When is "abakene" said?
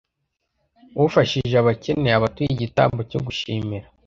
1.61-2.09